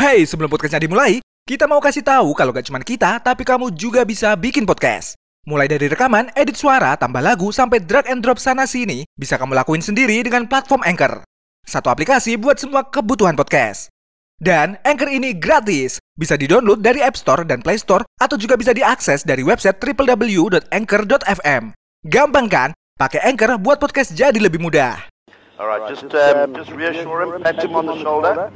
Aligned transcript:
Hey, 0.00 0.24
sebelum 0.24 0.48
podcastnya 0.48 0.88
dimulai, 0.88 1.20
kita 1.44 1.68
mau 1.68 1.76
kasih 1.76 2.00
tahu 2.00 2.32
kalau 2.32 2.56
gak 2.56 2.64
cuma 2.64 2.80
kita, 2.80 3.20
tapi 3.20 3.44
kamu 3.44 3.68
juga 3.76 4.00
bisa 4.00 4.32
bikin 4.32 4.64
podcast. 4.64 5.12
Mulai 5.44 5.68
dari 5.68 5.92
rekaman, 5.92 6.32
edit 6.32 6.56
suara, 6.56 6.96
tambah 6.96 7.20
lagu, 7.20 7.52
sampai 7.52 7.84
drag 7.84 8.08
and 8.08 8.24
drop 8.24 8.40
sana 8.40 8.64
sini, 8.64 9.04
bisa 9.12 9.36
kamu 9.36 9.52
lakuin 9.52 9.84
sendiri 9.84 10.24
dengan 10.24 10.48
platform 10.48 10.80
Anchor. 10.88 11.20
Satu 11.68 11.92
aplikasi 11.92 12.40
buat 12.40 12.56
semua 12.56 12.88
kebutuhan 12.88 13.36
podcast. 13.36 13.92
Dan 14.40 14.80
Anchor 14.88 15.12
ini 15.12 15.36
gratis, 15.36 16.00
bisa 16.16 16.32
di-download 16.32 16.80
dari 16.80 17.04
App 17.04 17.20
Store 17.20 17.44
dan 17.44 17.60
Play 17.60 17.76
Store, 17.76 18.00
atau 18.24 18.40
juga 18.40 18.56
bisa 18.56 18.72
diakses 18.72 19.20
dari 19.28 19.44
website 19.44 19.76
www.anchor.fm. 19.84 21.62
Gampang 22.08 22.48
kan? 22.48 22.72
Pakai 22.96 23.20
Anchor 23.20 23.60
buat 23.60 23.76
podcast 23.76 24.16
jadi 24.16 24.40
lebih 24.40 24.64
mudah. 24.64 25.12
All 25.60 25.68
right, 25.68 25.84
just 25.92 26.08
um, 26.08 26.56
just 26.56 26.72
reassure 26.72 27.20
him, 27.20 27.44
pat 27.44 27.60
him 27.60 27.76
on 27.76 27.84
the 27.84 28.00
shoulder. 28.00 28.48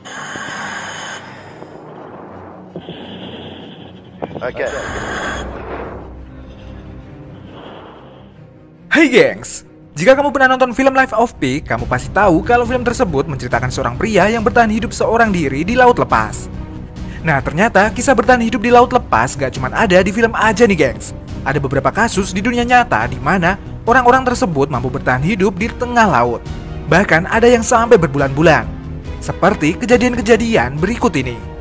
Okay. 4.25 4.71
Hey 8.89 9.07
gengs, 9.13 9.69
jika 9.93 10.17
kamu 10.17 10.33
pernah 10.33 10.57
nonton 10.57 10.73
film 10.73 10.97
Life 10.97 11.13
of 11.13 11.37
Pi, 11.37 11.61
kamu 11.61 11.85
pasti 11.85 12.09
tahu 12.09 12.41
kalau 12.41 12.65
film 12.65 12.81
tersebut 12.81 13.29
menceritakan 13.29 13.69
seorang 13.69 13.95
pria 14.01 14.33
yang 14.33 14.41
bertahan 14.41 14.73
hidup 14.73 14.97
seorang 14.97 15.29
diri 15.29 15.61
di 15.61 15.77
laut 15.77 16.01
lepas. 16.01 16.49
Nah 17.21 17.45
ternyata 17.45 17.93
kisah 17.93 18.17
bertahan 18.17 18.41
hidup 18.41 18.65
di 18.65 18.73
laut 18.73 18.89
lepas 18.97 19.37
gak 19.37 19.61
cuma 19.61 19.69
ada 19.77 20.01
di 20.01 20.09
film 20.09 20.33
aja 20.33 20.65
nih 20.65 20.79
gengs. 20.79 21.13
Ada 21.45 21.61
beberapa 21.61 21.93
kasus 21.93 22.33
di 22.33 22.41
dunia 22.41 22.65
nyata 22.65 23.05
di 23.05 23.21
mana 23.21 23.61
orang-orang 23.85 24.25
tersebut 24.25 24.73
mampu 24.73 24.89
bertahan 24.89 25.21
hidup 25.21 25.53
di 25.61 25.69
tengah 25.69 26.09
laut. 26.09 26.41
Bahkan 26.89 27.29
ada 27.29 27.45
yang 27.45 27.65
sampai 27.65 28.01
berbulan-bulan. 28.01 28.65
Seperti 29.21 29.77
kejadian-kejadian 29.77 30.81
berikut 30.81 31.13
ini. 31.17 31.54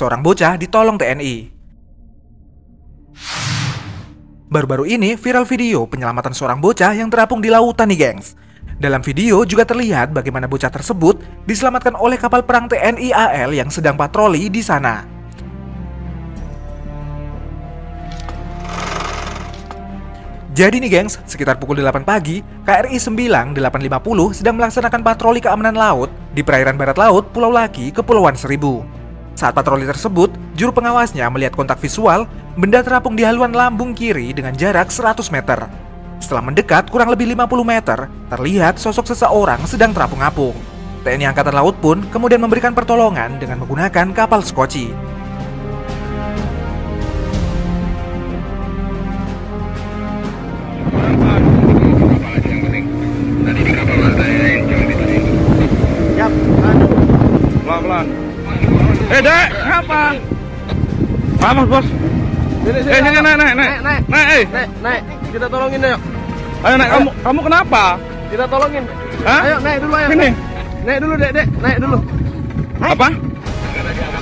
Seorang 0.00 0.24
bocah 0.24 0.56
ditolong 0.56 0.96
TNI. 0.96 1.52
Baru-baru 4.48 4.88
ini 4.88 5.12
viral 5.12 5.44
video 5.44 5.84
penyelamatan 5.84 6.32
seorang 6.32 6.56
bocah 6.56 6.96
yang 6.96 7.12
terapung 7.12 7.44
di 7.44 7.52
lautan 7.52 7.92
nih 7.92 8.08
gengs. 8.08 8.32
Dalam 8.80 9.04
video 9.04 9.44
juga 9.44 9.68
terlihat 9.68 10.16
bagaimana 10.16 10.48
bocah 10.48 10.72
tersebut 10.72 11.20
diselamatkan 11.44 12.00
oleh 12.00 12.16
kapal 12.16 12.40
perang 12.48 12.64
TNI 12.64 13.12
AL 13.12 13.52
yang 13.52 13.68
sedang 13.68 14.00
patroli 14.00 14.48
di 14.48 14.64
sana. 14.64 15.04
Jadi 20.56 20.80
nih 20.80 20.96
gengs, 20.96 21.20
sekitar 21.28 21.60
pukul 21.60 21.76
8 21.76 22.08
pagi, 22.08 22.40
KRI 22.64 22.96
9850 22.96 24.32
sedang 24.32 24.56
melaksanakan 24.56 25.00
patroli 25.04 25.44
keamanan 25.44 25.76
laut 25.76 26.08
di 26.32 26.40
perairan 26.40 26.80
barat 26.80 26.96
laut 26.96 27.28
Pulau 27.36 27.52
Laki, 27.52 27.92
Kepulauan 27.92 28.32
Seribu. 28.32 28.99
Saat 29.40 29.56
patroli 29.56 29.88
tersebut, 29.88 30.28
juru 30.52 30.68
pengawasnya 30.68 31.24
melihat 31.32 31.56
kontak 31.56 31.80
visual 31.80 32.28
benda 32.60 32.84
terapung 32.84 33.16
di 33.16 33.24
haluan 33.24 33.56
lambung 33.56 33.96
kiri 33.96 34.36
dengan 34.36 34.52
jarak 34.52 34.92
100 34.92 35.16
meter. 35.32 35.64
Setelah 36.20 36.44
mendekat 36.44 36.92
kurang 36.92 37.08
lebih 37.08 37.24
50 37.32 37.64
meter, 37.64 38.04
terlihat 38.28 38.76
sosok 38.76 39.08
seseorang 39.08 39.64
sedang 39.64 39.96
terapung-apung. 39.96 40.52
TNI 41.08 41.32
Angkatan 41.32 41.56
Laut 41.56 41.72
pun 41.80 42.04
kemudian 42.12 42.36
memberikan 42.36 42.76
pertolongan 42.76 43.40
dengan 43.40 43.64
menggunakan 43.64 44.12
kapal 44.12 44.44
skoci. 44.44 45.09
Eh, 59.10 59.20
Dek, 59.20 59.46
ngapa? 59.66 60.00
Apa, 61.42 61.62
Bos? 61.66 61.86
Sini, 62.62 62.78
Eh, 62.78 62.84
sini, 62.86 63.08
naik, 63.10 63.22
naik, 63.24 63.36
naik. 63.36 63.54
naik, 63.58 63.78
naik, 63.82 64.00
Naik, 64.06 64.26
eh. 64.30 64.44
naik, 64.54 64.68
naik. 64.84 65.02
Kita 65.32 65.46
tolongin 65.50 65.80
yuk. 65.82 66.00
Ayo, 66.62 66.74
naik. 66.78 66.90
Kamu, 66.94 67.10
kamu 67.24 67.40
kenapa? 67.42 67.82
Kita 68.30 68.44
tolongin. 68.46 68.84
Hah? 69.26 69.40
Ayo, 69.42 69.56
naik 69.58 69.78
dulu 69.82 69.94
ayo. 69.96 70.08
Sini. 70.12 70.28
Naik, 70.28 70.34
naik 70.86 70.98
dulu, 71.02 71.14
Dek, 71.18 71.30
Dek. 71.34 71.46
Naik 71.58 71.78
dulu. 71.82 71.98
Apa? 72.80 73.08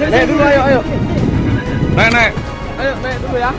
Naik 0.00 0.24
dulu 0.24 0.42
ayo, 0.42 0.60
ayo. 0.64 0.80
Naik, 1.92 2.10
naik. 2.14 2.32
Ayo, 2.78 2.92
naik 3.02 3.18
dulu 3.20 3.36
ya. 3.36 3.50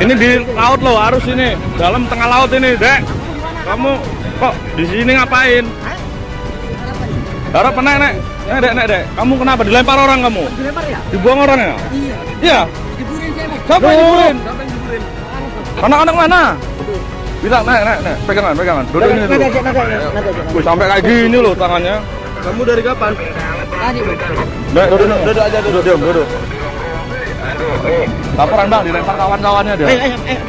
Ini 0.00 0.14
di 0.16 0.30
laut 0.56 0.80
loh, 0.80 0.96
harus 0.96 1.24
ini. 1.28 1.48
Dalam 1.76 2.02
tengah 2.08 2.28
laut 2.30 2.50
ini, 2.50 2.70
Dek. 2.74 3.00
Kamu 3.68 3.92
kok 4.40 4.54
di 4.74 4.84
sini 4.88 5.12
ngapain? 5.12 5.64
Harap 7.50 7.74
naik, 7.82 7.98
naik. 7.98 8.14
Naik, 8.46 8.60
Dek, 8.62 8.72
naik, 8.78 8.86
Dek. 8.86 9.02
Kamu 9.18 9.32
kenapa? 9.42 9.60
Dilempar 9.66 9.98
orang 9.98 10.18
kamu? 10.22 10.44
Dilempar 10.54 10.84
ya? 10.86 10.98
Dibuang 11.10 11.38
orang 11.42 11.58
ya? 11.58 11.74
Iya. 11.90 12.16
Iya. 12.38 12.60
Diburin 12.94 13.30
saya, 13.34 13.46
Mas. 13.50 13.60
Siapa 13.66 13.86
yang 13.90 13.98
diburin? 13.98 14.36
Siapa 14.38 14.60
yang 14.62 14.70
diburin? 14.70 15.02
Anak-anak 15.82 16.14
mana? 16.14 16.42
Bilang, 17.40 17.62
naik, 17.66 17.82
naik, 17.82 18.00
naik. 18.06 18.18
Pegangan, 18.28 18.52
pegangan. 18.54 18.84
Duduk 18.94 19.08
ini 19.10 19.26
dulu. 19.26 19.44
Aja. 19.50 19.98
Wih, 20.54 20.62
sampai 20.62 20.86
kayak 20.94 21.02
gini 21.02 21.38
loh 21.42 21.52
tangannya. 21.58 21.96
Kamu 22.40 22.60
dari 22.62 22.82
kapan? 22.86 23.12
Tadi, 23.18 23.98
Bang. 24.06 24.18
Duduk, 24.70 24.86
duduk, 24.86 25.06
duduk, 25.10 25.18
duduk 25.26 25.42
aja, 25.42 25.58
duduk, 25.58 25.82
duduk, 25.82 25.98
duduk. 26.06 26.28
Laporan 28.38 28.66
bang, 28.70 28.82
dilempar 28.86 29.14
kawan-kawannya 29.18 29.74
dia. 29.74 29.86
Ayo, 29.90 29.98
ayo, 30.06 30.16
ayo. 30.22 30.40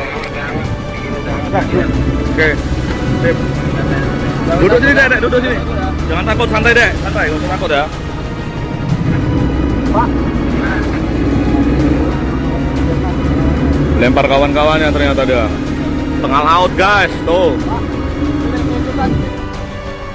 Oke. 2.30 2.48
Duduk 4.62 4.78
sini, 4.78 4.94
dek, 4.94 5.20
duduk 5.26 5.42
sini. 5.42 5.58
Jangan 6.12 6.28
takut, 6.28 6.48
santai, 6.52 6.76
dek. 6.76 6.92
Santai, 7.08 7.24
gak 7.32 7.40
usah 7.40 7.52
takut 7.56 7.70
ya. 7.72 7.86
Lempar 13.96 14.26
kawan-kawannya 14.28 14.92
ternyata 14.92 15.24
dia. 15.24 15.48
Tengah 16.20 16.42
laut, 16.44 16.72
guys. 16.76 17.16
Tuh. 17.24 17.56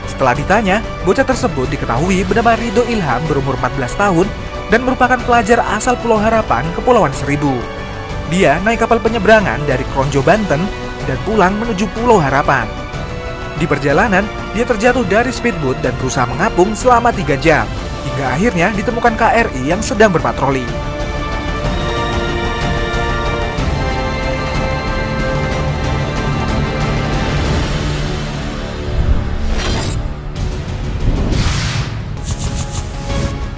Setelah 0.05 0.37
ditanya, 0.37 0.85
bocah 1.09 1.25
tersebut 1.25 1.65
diketahui 1.73 2.29
bernama 2.29 2.61
Rido 2.61 2.85
Ilham 2.85 3.25
berumur 3.25 3.57
14 3.57 3.97
tahun 3.97 4.29
dan 4.69 4.85
merupakan 4.85 5.17
pelajar 5.25 5.65
asal 5.81 5.97
Pulau 5.97 6.21
Harapan, 6.21 6.69
Kepulauan 6.77 7.17
Seribu. 7.17 7.57
Dia 8.29 8.61
naik 8.61 8.85
kapal 8.85 9.01
penyeberangan 9.01 9.65
dari 9.65 9.89
Kronjo, 9.97 10.21
Banten 10.21 10.61
dan 11.09 11.19
pulang 11.25 11.57
menuju 11.57 11.89
Pulau 11.97 12.21
Harapan. 12.21 12.86
Di 13.57 13.65
perjalanan, 13.65 14.21
dia 14.53 14.69
terjatuh 14.69 15.01
dari 15.09 15.33
speedboat 15.33 15.81
dan 15.81 15.97
berusaha 15.97 16.29
mengapung 16.29 16.77
selama 16.77 17.09
3 17.09 17.41
jam, 17.41 17.65
hingga 18.05 18.37
akhirnya 18.37 18.69
ditemukan 18.77 19.17
KRI 19.17 19.63
yang 19.65 19.81
sedang 19.81 20.13
berpatroli. 20.13 20.69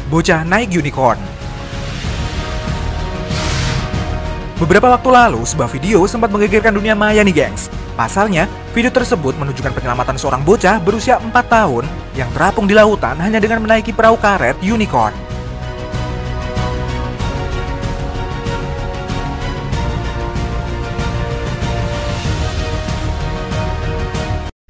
Bocah 0.08 0.46
naik 0.46 0.72
unicorn. 0.72 1.18
Beberapa 4.62 4.94
waktu 4.94 5.10
lalu, 5.10 5.42
sebuah 5.42 5.68
video 5.68 6.06
sempat 6.06 6.30
menggegerkan 6.30 6.72
dunia 6.72 6.94
maya 6.94 7.20
nih 7.26 7.34
gengs. 7.44 7.66
Pasalnya, 7.98 8.46
video 8.70 8.94
tersebut 8.94 9.34
menunjukkan 9.34 9.74
penyelamatan 9.74 10.14
seorang 10.14 10.46
bocah 10.46 10.78
berusia 10.78 11.18
4 11.18 11.34
tahun 11.34 11.82
yang 12.14 12.30
terapung 12.30 12.70
di 12.70 12.78
lautan 12.78 13.18
hanya 13.18 13.42
dengan 13.42 13.58
menaiki 13.58 13.90
perahu 13.90 14.14
karet 14.14 14.54
unicorn. 14.62 15.10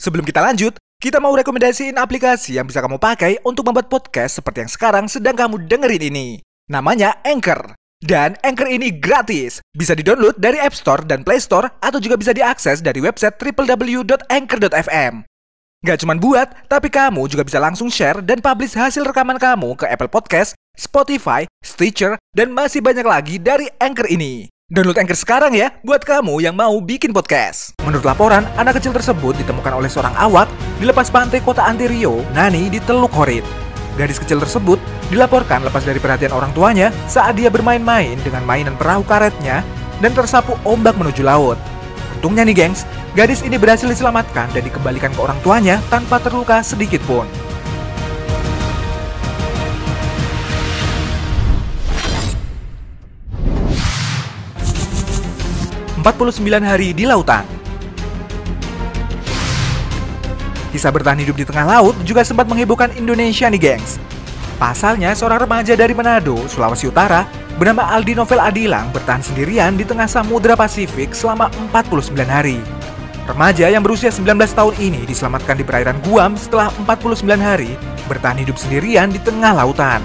Sebelum 0.01 0.25
kita 0.25 0.41
lanjut, 0.41 0.73
kita 0.97 1.21
mau 1.21 1.37
rekomendasiin 1.37 2.01
aplikasi 2.01 2.57
yang 2.57 2.65
bisa 2.65 2.81
kamu 2.81 2.97
pakai 2.97 3.45
untuk 3.45 3.69
membuat 3.69 3.93
podcast 3.93 4.41
seperti 4.41 4.65
yang 4.65 4.73
sekarang 4.73 5.05
sedang 5.05 5.37
kamu 5.37 5.69
dengerin 5.69 6.09
ini. 6.09 6.41
Namanya 6.73 7.21
Anchor. 7.21 7.77
Dan 7.99 8.39
Anchor 8.47 8.71
ini 8.71 8.95
gratis. 8.95 9.59
Bisa 9.75 9.91
di-download 9.99 10.39
dari 10.39 10.63
App 10.63 10.75
Store 10.75 11.03
dan 11.03 11.27
Play 11.27 11.43
Store 11.43 11.67
atau 11.83 11.99
juga 11.99 12.15
bisa 12.15 12.31
diakses 12.31 12.79
dari 12.79 13.03
website 13.03 13.35
www.anchor.fm. 13.43 15.27
Gak 15.79 15.99
cuma 16.03 16.15
buat, 16.19 16.47
tapi 16.67 16.91
kamu 16.91 17.31
juga 17.31 17.47
bisa 17.47 17.59
langsung 17.63 17.87
share 17.87 18.23
dan 18.23 18.43
publish 18.43 18.75
hasil 18.75 19.03
rekaman 19.07 19.39
kamu 19.39 19.79
ke 19.79 19.87
Apple 19.87 20.11
Podcast, 20.11 20.59
Spotify, 20.75 21.47
Stitcher, 21.63 22.19
dan 22.35 22.51
masih 22.51 22.83
banyak 22.83 23.07
lagi 23.07 23.39
dari 23.39 23.71
Anchor 23.79 24.11
ini. 24.11 24.51
Download 24.71 24.99
Anchor 24.99 25.19
sekarang 25.19 25.55
ya, 25.55 25.75
buat 25.87 26.03
kamu 26.03 26.43
yang 26.43 26.55
mau 26.59 26.79
bikin 26.83 27.15
podcast. 27.15 27.79
Menurut 27.83 28.07
laporan, 28.07 28.47
anak 28.59 28.83
kecil 28.83 28.95
tersebut 28.95 29.39
ditemukan 29.39 29.75
oleh 29.75 29.91
seorang 29.91 30.15
awak 30.19 30.51
di 30.79 30.87
lepas 30.87 31.11
pantai 31.15 31.43
kota 31.43 31.63
Antirio, 31.63 32.27
Nani 32.35 32.71
di 32.71 32.79
Teluk 32.83 33.15
Horit. 33.15 33.47
Gadis 33.99 34.19
kecil 34.23 34.43
tersebut 34.43 34.79
dilaporkan 35.09 35.65
lepas 35.65 35.85
dari 35.85 35.97
perhatian 35.97 36.37
orang 36.37 36.53
tuanya 36.53 36.93
saat 37.09 37.37
dia 37.37 37.49
bermain-main 37.49 38.17
dengan 38.21 38.45
mainan 38.45 38.77
perahu 38.77 39.05
karetnya 39.09 39.65
dan 40.05 40.13
tersapu 40.13 40.55
ombak 40.69 40.95
menuju 41.01 41.25
laut. 41.25 41.57
Untungnya 42.19 42.45
nih 42.45 42.55
gengs, 42.55 42.85
gadis 43.17 43.41
ini 43.41 43.57
berhasil 43.57 43.89
diselamatkan 43.89 44.51
dan 44.53 44.63
dikembalikan 44.63 45.11
ke 45.15 45.21
orang 45.23 45.39
tuanya 45.41 45.81
tanpa 45.89 46.21
terluka 46.21 46.61
sedikit 46.61 47.01
pun. 47.09 47.25
Empat 55.99 56.15
puluh 56.15 56.33
sembilan 56.33 56.63
hari 56.63 56.91
di 56.97 57.05
lautan. 57.05 57.45
Kisah 60.69 60.93
bertahan 60.93 61.17
hidup 61.21 61.37
di 61.37 61.49
tengah 61.49 61.65
laut 61.65 61.97
juga 62.05 62.23
sempat 62.25 62.45
menghebohkan 62.45 62.93
Indonesia 62.97 63.49
nih 63.49 63.61
gengs. 63.61 63.97
Pasalnya 64.59 65.15
seorang 65.15 65.47
remaja 65.47 65.79
dari 65.79 65.95
Manado, 65.95 66.35
Sulawesi 66.51 66.91
Utara 66.91 67.23
bernama 67.63 67.95
Aldi 67.95 68.19
Novel 68.19 68.43
Adilang 68.43 68.91
bertahan 68.91 69.23
sendirian 69.23 69.79
di 69.79 69.87
tengah 69.87 70.11
Samudra 70.11 70.59
Pasifik 70.59 71.15
selama 71.15 71.47
49 71.71 72.11
hari. 72.27 72.59
Remaja 73.23 73.71
yang 73.71 73.87
berusia 73.87 74.11
19 74.11 74.35
tahun 74.51 74.75
ini 74.83 75.07
diselamatkan 75.07 75.55
di 75.55 75.63
perairan 75.63 76.03
Guam 76.03 76.35
setelah 76.35 76.75
49 76.75 77.23
hari 77.39 77.79
bertahan 78.11 78.43
hidup 78.43 78.59
sendirian 78.59 79.15
di 79.15 79.23
tengah 79.23 79.55
lautan. 79.55 80.03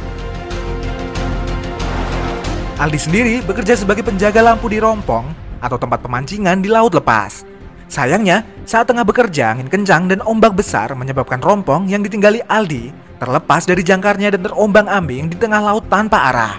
Aldi 2.78 3.00
sendiri 3.02 3.42
bekerja 3.42 3.74
sebagai 3.74 4.06
penjaga 4.06 4.46
lampu 4.46 4.70
di 4.70 4.78
rompong 4.78 5.34
atau 5.66 5.82
tempat 5.82 6.06
pemancingan 6.06 6.62
di 6.62 6.70
laut 6.70 6.94
lepas. 6.94 7.42
Sayangnya, 7.90 8.46
saat 8.70 8.86
tengah 8.86 9.02
bekerja, 9.02 9.58
angin 9.58 9.66
kencang 9.66 10.14
dan 10.14 10.22
ombak 10.22 10.54
besar 10.54 10.94
menyebabkan 10.94 11.42
rompong 11.42 11.90
yang 11.90 12.06
ditinggali 12.06 12.46
Aldi 12.46 13.03
terlepas 13.24 13.64
dari 13.64 13.80
jangkarnya 13.88 14.36
dan 14.36 14.44
terombang-ambing 14.44 15.32
di 15.32 15.40
tengah 15.40 15.64
laut 15.64 15.88
tanpa 15.88 16.28
arah. 16.28 16.56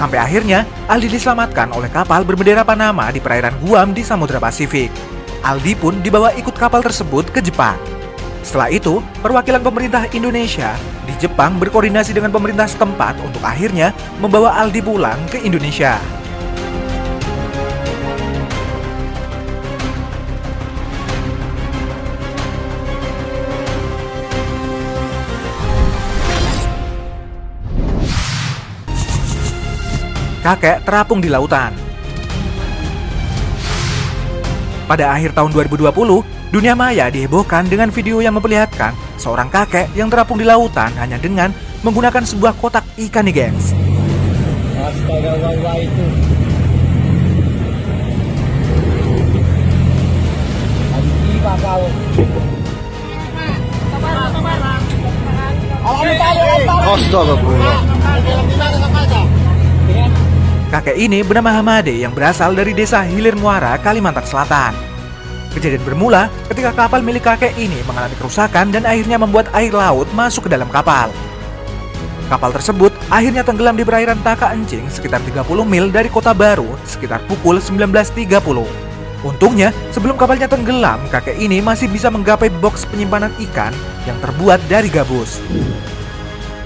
Sampai 0.00 0.16
akhirnya, 0.16 0.64
Aldi 0.88 1.12
diselamatkan 1.12 1.76
oleh 1.76 1.92
kapal 1.92 2.24
berbendera 2.24 2.64
Panama 2.64 3.12
di 3.12 3.20
perairan 3.20 3.52
Guam 3.60 3.92
di 3.92 4.00
Samudra 4.00 4.40
Pasifik. 4.40 4.88
Aldi 5.44 5.76
pun 5.76 6.00
dibawa 6.00 6.32
ikut 6.40 6.56
kapal 6.56 6.80
tersebut 6.80 7.28
ke 7.28 7.44
Jepang. 7.44 7.76
Setelah 8.40 8.72
itu, 8.72 9.04
perwakilan 9.20 9.60
pemerintah 9.60 10.08
Indonesia 10.16 10.72
di 11.04 11.12
Jepang 11.20 11.60
berkoordinasi 11.60 12.16
dengan 12.16 12.32
pemerintah 12.32 12.64
setempat 12.64 13.20
untuk 13.20 13.44
akhirnya 13.44 13.92
membawa 14.24 14.56
Aldi 14.64 14.80
pulang 14.80 15.20
ke 15.28 15.44
Indonesia. 15.44 16.00
Kakek 30.40 30.80
terapung 30.88 31.20
di 31.20 31.28
lautan. 31.28 31.76
Pada 34.88 35.14
akhir 35.14 35.36
tahun 35.36 35.52
2020, 35.54 35.92
dunia 36.50 36.74
maya 36.74 37.06
dihebohkan 37.12 37.68
dengan 37.70 37.94
video 37.94 38.18
yang 38.18 38.34
memperlihatkan 38.34 38.96
seorang 39.20 39.46
kakek 39.52 39.92
yang 39.94 40.10
terapung 40.10 40.40
di 40.40 40.48
lautan 40.48 40.90
hanya 40.98 41.20
dengan 41.20 41.54
menggunakan 41.86 42.26
sebuah 42.26 42.58
kotak 42.58 42.82
ikan 42.98 43.28
nih 43.28 43.46
gengs. 43.46 43.76
Astaga, 44.80 45.76
itu. 45.78 46.04
Anjiwa 50.90 51.54
kau. 51.60 51.84
Astagfirullah. 56.90 57.78
Kakek 60.70 61.02
ini 61.02 61.26
bernama 61.26 61.50
Hamade 61.50 61.90
yang 61.90 62.14
berasal 62.14 62.54
dari 62.54 62.70
desa 62.70 63.02
Hilir 63.02 63.34
Muara, 63.34 63.74
Kalimantan 63.82 64.22
Selatan. 64.22 64.70
Kejadian 65.50 65.82
bermula 65.82 66.30
ketika 66.46 66.70
kapal 66.70 67.02
milik 67.02 67.26
kakek 67.26 67.58
ini 67.58 67.82
mengalami 67.90 68.14
kerusakan 68.14 68.70
dan 68.70 68.86
akhirnya 68.86 69.18
membuat 69.18 69.50
air 69.50 69.74
laut 69.74 70.06
masuk 70.14 70.46
ke 70.46 70.54
dalam 70.54 70.70
kapal. 70.70 71.10
Kapal 72.30 72.54
tersebut 72.54 72.94
akhirnya 73.10 73.42
tenggelam 73.42 73.74
di 73.74 73.82
perairan 73.82 74.22
Taka 74.22 74.54
Encing 74.54 74.86
sekitar 74.86 75.18
30 75.26 75.42
mil 75.66 75.90
dari 75.90 76.06
kota 76.06 76.30
baru 76.30 76.70
sekitar 76.86 77.18
pukul 77.26 77.58
19.30. 77.58 78.30
Untungnya, 79.26 79.74
sebelum 79.90 80.14
kapalnya 80.14 80.46
tenggelam, 80.46 81.02
kakek 81.10 81.34
ini 81.34 81.58
masih 81.58 81.90
bisa 81.90 82.14
menggapai 82.14 82.46
box 82.62 82.86
penyimpanan 82.86 83.34
ikan 83.50 83.74
yang 84.06 84.14
terbuat 84.22 84.62
dari 84.70 84.86
gabus. 84.86 85.42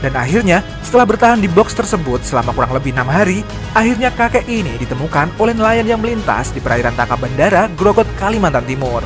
Dan 0.04 0.20
akhirnya, 0.20 0.60
setelah 0.84 1.08
bertahan 1.08 1.40
di 1.40 1.48
box 1.48 1.72
tersebut 1.72 2.20
selama 2.20 2.52
kurang 2.52 2.76
lebih 2.76 2.92
enam 2.92 3.08
hari, 3.08 3.40
akhirnya 3.72 4.12
kakek 4.12 4.44
ini 4.44 4.76
ditemukan 4.76 5.32
oleh 5.40 5.56
nelayan 5.56 5.96
yang 5.96 6.00
melintas 6.04 6.52
di 6.52 6.60
perairan 6.60 6.92
Taka 6.92 7.16
Bandara, 7.16 7.72
Grogot, 7.72 8.04
Kalimantan 8.20 8.68
Timur. 8.68 9.00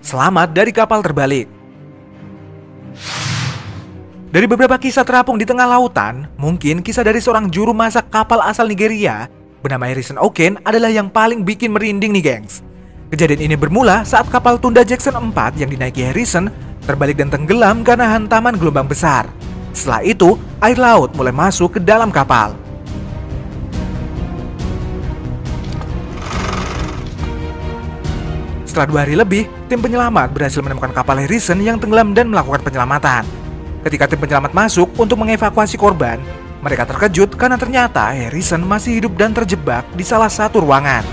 Selamat 0.00 0.56
dari 0.56 0.72
kapal 0.72 1.04
terbalik. 1.04 1.55
Dari 4.36 4.44
beberapa 4.44 4.76
kisah 4.76 5.00
terapung 5.00 5.40
di 5.40 5.48
tengah 5.48 5.64
lautan, 5.64 6.28
mungkin 6.36 6.84
kisah 6.84 7.00
dari 7.00 7.24
seorang 7.24 7.48
juru 7.48 7.72
masak 7.72 8.12
kapal 8.12 8.44
asal 8.44 8.68
Nigeria 8.68 9.32
bernama 9.64 9.88
Harrison 9.88 10.20
Oken 10.20 10.60
adalah 10.60 10.92
yang 10.92 11.08
paling 11.08 11.40
bikin 11.40 11.72
merinding 11.72 12.12
nih 12.12 12.20
gengs. 12.20 12.60
Kejadian 13.08 13.48
ini 13.48 13.56
bermula 13.56 14.04
saat 14.04 14.28
kapal 14.28 14.60
Tunda 14.60 14.84
Jackson 14.84 15.16
4 15.16 15.32
yang 15.56 15.72
dinaiki 15.72 16.04
Harrison 16.04 16.52
terbalik 16.84 17.16
dan 17.16 17.32
tenggelam 17.32 17.80
karena 17.80 18.12
hantaman 18.12 18.60
gelombang 18.60 18.84
besar. 18.84 19.24
Setelah 19.72 20.04
itu, 20.04 20.36
air 20.60 20.76
laut 20.76 21.16
mulai 21.16 21.32
masuk 21.32 21.72
ke 21.72 21.80
dalam 21.80 22.12
kapal. 22.12 22.52
Setelah 28.68 28.84
dua 28.84 29.00
hari 29.08 29.16
lebih, 29.16 29.48
tim 29.72 29.80
penyelamat 29.80 30.28
berhasil 30.36 30.60
menemukan 30.60 30.92
kapal 30.92 31.24
Harrison 31.24 31.56
yang 31.64 31.80
tenggelam 31.80 32.12
dan 32.12 32.28
melakukan 32.28 32.60
penyelamatan. 32.60 33.24
Ketika 33.86 34.10
tim 34.10 34.18
penyelamat 34.18 34.50
masuk 34.50 34.98
untuk 34.98 35.14
mengevakuasi 35.22 35.78
korban, 35.78 36.18
mereka 36.58 36.82
terkejut 36.90 37.38
karena 37.38 37.54
ternyata 37.54 38.10
Harrison 38.10 38.66
masih 38.66 38.98
hidup 38.98 39.14
dan 39.14 39.30
terjebak 39.30 39.86
di 39.94 40.02
salah 40.02 40.26
satu 40.26 40.58
ruangan. 40.58 41.06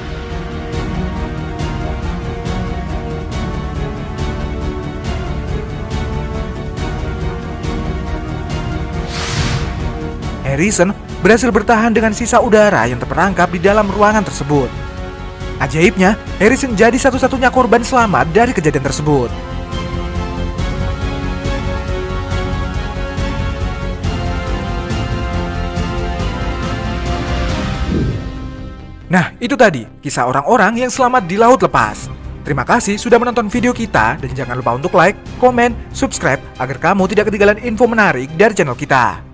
Harrison 10.41 10.97
berhasil 11.21 11.53
bertahan 11.53 11.93
dengan 11.93 12.17
sisa 12.17 12.41
udara 12.41 12.89
yang 12.89 12.97
terperangkap 12.97 13.53
di 13.53 13.61
dalam 13.61 13.85
ruangan 13.85 14.25
tersebut. 14.25 14.73
Ajaibnya, 15.61 16.17
Harrison 16.41 16.73
jadi 16.73 16.97
satu-satunya 16.97 17.53
korban 17.53 17.85
selamat 17.85 18.33
dari 18.33 18.49
kejadian 18.49 18.81
tersebut. 18.81 19.52
Nah, 29.13 29.29
itu 29.37 29.53
tadi 29.53 29.85
kisah 30.01 30.25
orang-orang 30.25 30.81
yang 30.81 30.89
selamat 30.89 31.29
di 31.29 31.37
laut 31.37 31.61
lepas. 31.61 32.09
Terima 32.41 32.65
kasih 32.65 32.97
sudah 32.97 33.21
menonton 33.21 33.45
video 33.45 33.69
kita 33.69 34.17
dan 34.17 34.29
jangan 34.33 34.57
lupa 34.57 34.73
untuk 34.73 34.97
like, 34.97 35.13
komen, 35.37 35.77
subscribe 35.93 36.41
agar 36.57 36.81
kamu 36.81 37.05
tidak 37.13 37.29
ketinggalan 37.29 37.61
info 37.61 37.85
menarik 37.85 38.33
dari 38.33 38.57
channel 38.57 38.73
kita. 38.73 39.32